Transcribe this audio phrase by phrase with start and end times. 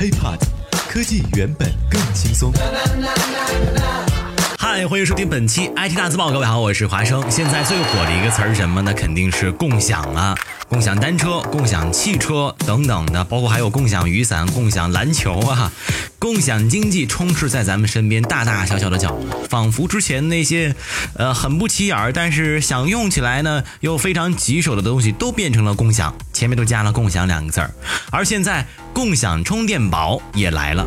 [0.00, 0.38] HiPod，
[0.88, 2.50] 科技原本更轻松。
[4.72, 6.30] 嗨，欢迎收听本期 IT 大字报。
[6.30, 7.28] 各位好，我是华生。
[7.28, 8.94] 现在最火的一个词儿是什么呢？
[8.94, 10.32] 肯定是共享啊，
[10.68, 15.72] 共享单车、共享汽车等等的，包括还有共享雨伞、共享篮球啊。
[16.20, 20.76] 共享经济充斥在咱们身边大大小小的角落，仿佛之前那些，
[21.14, 27.70] 呃，很不起眼儿，但是想用起来呢又非常棘手的东西，都变成了共享，前面都加了“共享”两个字儿。
[28.10, 30.84] 而现在，共享充电宝也来了。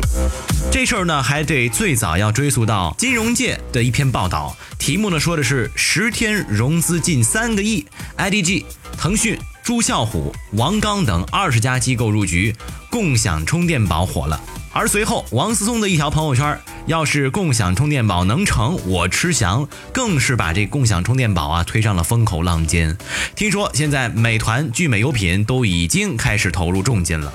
[0.70, 7.84] 这事儿呢，还得最早要追溯到金融界的一篇报道，题目呢说的是十天融资近三个亿
[8.16, 8.64] ，IDG、
[8.96, 12.54] 腾讯、朱啸虎、王刚等二十家机构入局，
[12.88, 14.40] 共享充电宝火了。
[14.72, 16.56] 而随后，王思聪的一条朋友圈，
[16.86, 22.96] 要是共享充电宝能成，我吃翔，更是把这共享充电宝啊推上了风口浪尖。
[23.34, 27.32] 听说现在美团、聚美优品都已经开始投入重金了。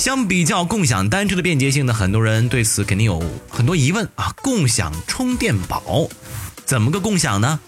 [0.00, 4.34] 相比较共享单车的便捷性呢，很多人对此肯定有很多疑问啊。
[4.40, 6.08] 共享充电宝，
[6.64, 7.60] 怎么个共享呢？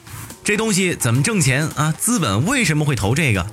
[0.45, 1.95] 这东西怎么挣钱啊？
[1.97, 3.47] 资本为什么会投这个？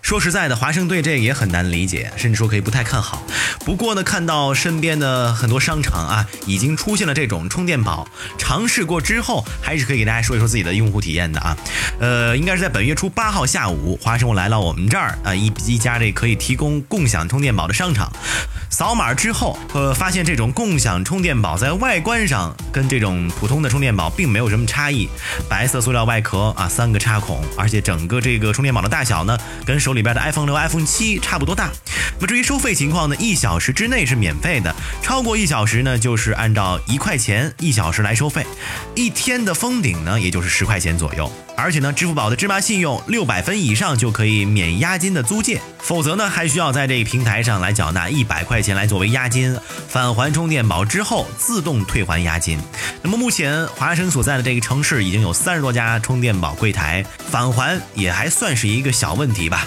[0.00, 3.20] 说实在的，华盛对这个也很难理解，甚至说可以不太看好。
[3.64, 8.06] 不过呢，看到身边的很多商场啊，已经出现了这种充电宝，
[8.38, 11.56] 尝试过之后，还是可以给大家说一说自己的用户体验的啊。
[11.98, 18.12] 呃，应该是在本月初八号下午，华生我来到我们这儿啊，一一家这可以提供共享充电宝的商场。
[18.70, 25.08] 扫码之后，呃，发现这种共享充电宝在外观上跟这种普通的充电宝并没有什么差异，
[25.48, 31.70] 白色塑料外壳啊，三个插孔，而且整个这个充电宝的大小呢，跟手里边的 iPhone 六、iPhone 七差不多大。
[32.16, 38.46] 那么至于收费情况呢，一小时之内是免费的，超过一小时呢，就是按照一块钱一小时来收费，
[38.94, 41.30] 一天的封顶呢，也就是十块钱左右。
[41.56, 52.58] 而且呢，支付宝的芝麻信用六百分以上就可以免押金的租借，否则呢，还需要在这个平台上来缴纳一百块钱来作为押金，返还充电宝之后自动退还押金。
[53.02, 59.66] 那么目前华生所在的这个城市已经有三十多家充电宝柜台，返还也还算是一个小问题吧。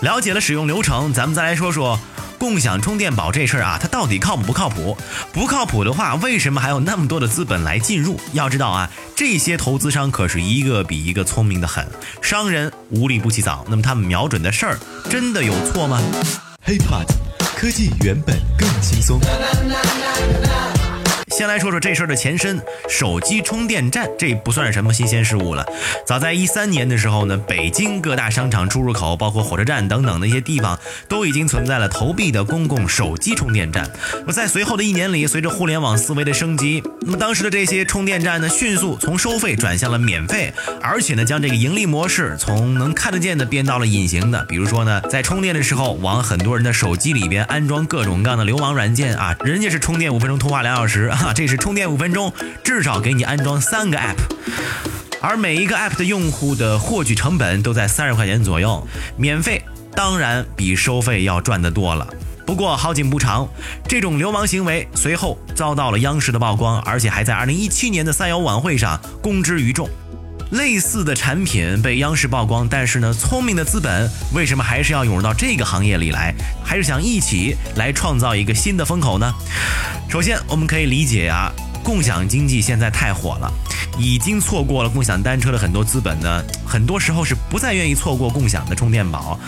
[0.00, 1.98] 了解了使用流程，咱们再来说说。
[2.40, 4.96] 共享充电宝这事儿啊，它到底靠谱不靠谱？
[5.30, 8.18] 不靠谱的话，为什么还有那么多的资本来进入？
[8.32, 11.86] 要知道啊，这些投资商可是一个比一个聪明的很，
[12.22, 13.66] 商人无利不起早。
[13.68, 14.78] 那么他们瞄准的事儿，
[15.10, 16.00] 真的有错吗
[16.66, 17.06] ？HiPod，
[17.54, 19.20] 科技原本更轻松。
[21.40, 25.64] 先来说说这事儿的前身，手机充电站，这不算是什么新鲜事物了。
[26.06, 33.90] 早在一三年的时候呢，北京各大商场出入口，包括火车站等等的一些地方，都已经存在了投币的公共手机充电站。
[34.12, 40.52] 那么在随后的一年里，随着互联网思维的升级，那么当时的这些充电站呢，迅速从收费转向了免费，
[40.82, 44.44] 而且呢，将这个盈利模式从能看得见的变到了隐形的。
[44.44, 52.32] 比如说呢，在充电的时候，往很多人的手机里边安装各种各样的流氓软件啊，人家是充电五分钟，通话两小时这是充电五分钟，
[52.62, 54.16] 至少给你安装三个 app，
[55.20, 58.86] 而每一个 app 的用户的获取成本都在三十块钱左右，
[59.16, 59.62] 免费
[59.94, 62.06] 当然比收费要赚得多了。
[62.46, 63.48] 不过好景不长，
[63.86, 69.88] 这种流氓行为随后遭到了央视的曝光，而且还在二零一七年的三幺晚会上公之于众。
[70.50, 76.34] 类似的产品被央视曝光，但是呢，聪明的资本为什么还是要涌入到这个行业里来？
[76.64, 79.32] 还是想一起来创造一个新的风口呢？
[80.08, 81.52] 首先，我们可以理解啊，
[81.84, 83.52] 共享经济现在太火了。
[83.98, 89.38] 已经错过了共享单车的很多资本呢，很多时候是不再愿意错过共享的充电宝，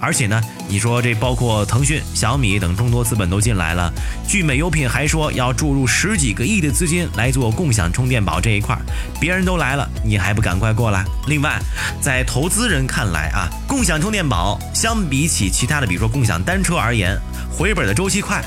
[0.00, 3.92] 而且呢，你说这包括腾讯、小米等众多资本都进来了，
[4.26, 8.76] 聚美优品还说要注入十几个亿的资金来做共享充电宝这一块，
[9.20, 11.04] 别人都来了，你还不赶快过来？
[11.26, 11.58] 另外，
[12.00, 17.18] 在投资人看来啊，共享充电宝相比起其他的，比如说共享单车而言，
[17.56, 18.44] 回本的周期快，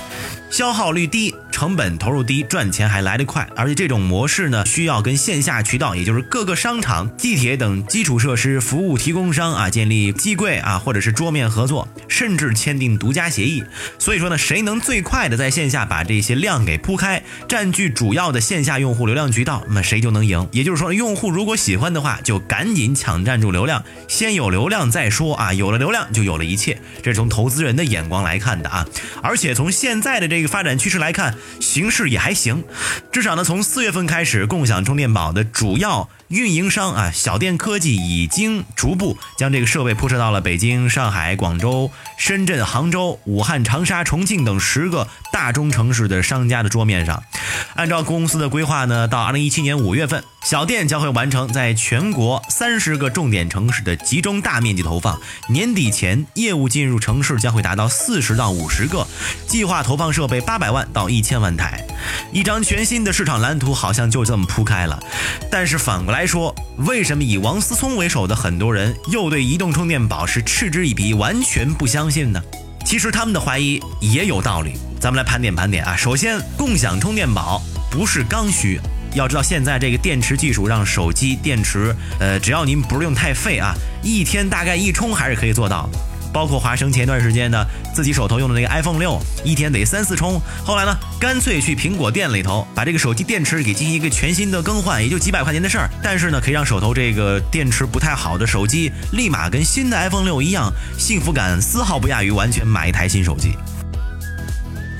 [0.51, 1.33] 消耗率低。
[1.55, 13.63] 成本投入低，赚钱还来得快，而且这种模式呢，需要跟线下渠道，也就是各个商场、地铁等基础设施服务提供商啊，建立机柜啊，或者是桌面合作，甚至签订独家协议。
[13.97, 20.49] 所以说呢，谁能最快的在线下把这些量给铺开，占据主要的线下用户流量渠道，那谁就能赢。
[20.51, 26.77] 也就是说，用户如果喜欢的话，就赶紧抢占住流量，先有流量再说啊，有了流量就有了一切。
[27.01, 28.85] 这是从投资人的眼光来看的啊，
[29.21, 31.33] 而且从现在的这个发展趋势来看。
[31.59, 32.63] 形势也还行，
[33.11, 47.21] 至少呢，从四月份开始，共享充电宝的主要运营商啊，小电科技已经逐步将这个设备铺设到了北京、上海、广州、深圳、杭州、武汉、长沙、重庆等十个大中城市的商家的桌面上。
[47.75, 55.19] 按照公司的规划呢，到二零一七年五月份，小店将会完成在全国三十个重点城市的集中大面积投放。
[55.49, 59.05] 年底前，业务进入城市将会达到四十到五十个，
[59.47, 61.85] 计划投放设备八百万到一千万台。
[62.31, 64.99] 一张全新的市场蓝图好像就这么铺开了。
[65.51, 72.41] 但是反过来说，为什么以王思聪为首的很多人又对移动充电宝是嗤之以鼻，完全不相信呢？
[72.85, 74.73] 其实他们的怀疑也有道理。
[74.99, 75.95] 咱们来盘点盘点啊。
[75.95, 77.61] 首先，共享充电宝
[77.91, 78.79] 不是刚需。
[79.13, 83.73] 要知道，现在这个电池技术让手机电池，呃，只要您不用太费啊，
[84.03, 85.89] 一天大概一充还是可以做到。
[86.35, 90.37] 包括华生前段时间呢，自己手头用的那个 iPhone 六，一天得三四充。
[90.65, 95.89] 后来呢，干脆去苹果店里头把这个手机电池给进行一个全新的更换，也就几百块钱的事儿。
[96.03, 103.53] 但是呢，可以让手头这个电池不太好的手机，立马跟新的 iPhone 六一样，幸福感丝毫不亚于完全买一台新手机。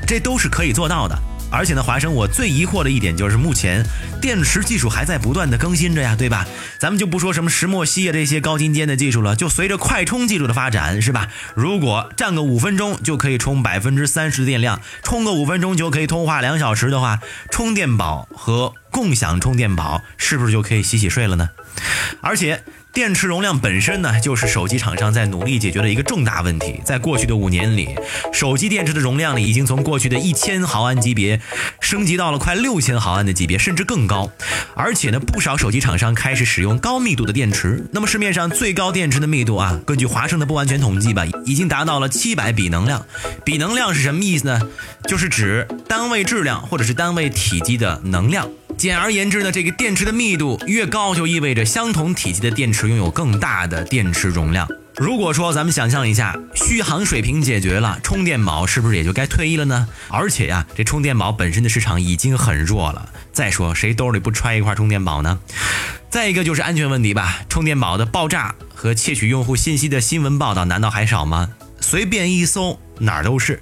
[0.07, 1.19] 这都是可以做到的。
[1.55, 3.85] 而且呢，华生，我最疑惑的一点就是，目前
[4.21, 6.45] 电池技术还在不断的更新着呀，对吧？
[6.77, 11.29] 咱们就不说什么石墨烯啊这些高精尖的技术了，就随着快充技术的发展，是吧？
[11.55, 21.51] 如果站个五分钟就可以充百分之三十的电量，充个五分钟就可以通话两小时的话，充电宝和共享充电宝是不是就可以洗洗睡了呢？
[22.21, 22.63] 而且。
[22.95, 26.80] 电池容量本身呢，就是手机厂商在努力解决的一个重大问题。
[26.86, 27.89] 在过去的五年里，
[28.31, 31.42] 手机电池的容量呢，已经从过去的一千毫安级别
[31.81, 34.31] 升级到了快六千毫安的级别，甚至更高。
[34.75, 37.86] 而且呢，不少手机厂商开始使用高密度的电池。
[37.92, 43.06] 那么市面上最高电池的密度啊，根据华盛的不完全统计吧，已经达到了七百比能量。
[43.44, 44.62] 比能量是什么意思呢？
[45.06, 48.50] 就是指单位质量或者是单位体积的能量。
[48.77, 54.68] 简而言之呢，这个电池的密度越高，就意味着相同体积的电池拥有更大的电池容量。
[54.98, 59.88] 如果说咱们想象一下，续航水平解决了，充电宝是不是也就该退役了呢？
[60.10, 63.10] 而且呀，这充电宝本身的市场已经很弱了。
[63.31, 65.39] 再说，谁兜里不揣一块充电宝呢？
[66.10, 71.50] 再一个就是安全问题吧，充电宝的爆炸和窃取用户信息的新闻报道难道还少吗？
[71.81, 73.62] 随便一搜哪儿都是。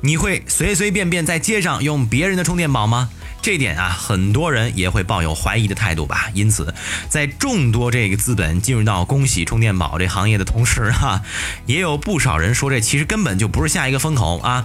[0.00, 3.10] 你会随随便便在街上用别人的充电宝吗？
[3.44, 6.30] 这点啊，很多人也会抱有怀疑的态度吧。
[6.32, 6.74] 因此，
[7.10, 11.20] 在众多这个资本进入到恭喜充电宝这行业的同时，哈，
[11.66, 14.64] 也有不少人说这其实根本就不是下一个风口啊。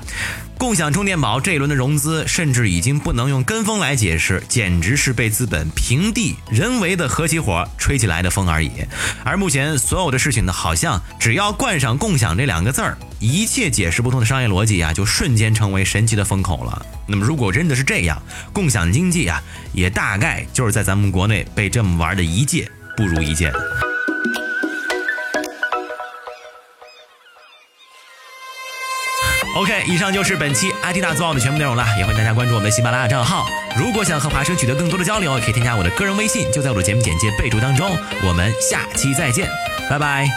[0.60, 8.70] 共享充电宝这一轮的融资，甚至已经不能用跟风来解释，简直是被资本平地人为的合起伙吹起来的风而已。
[9.24, 16.86] 而目前所有的事情呢，好像只要冠上“共享”这两个字儿，一切解释不通的商业逻辑啊，就瞬间成为神奇的风口了。
[17.08, 18.22] 那么，如果真的是这样，
[18.52, 19.42] 共享经济啊，
[19.72, 23.50] 也大概就是在咱们国内被这么玩的一届不如一届。
[29.60, 33.46] OK，以上就是本期 IT 大字报的全部内容了，也欢迎大家关注我们的喜马拉雅账号。
[33.78, 37.94] 如果想和华生取得更多的交流，可以添加我的个人微信，就在我的节目简介备注当中。
[38.26, 39.50] 我们下期再见，
[39.90, 40.30] 拜拜。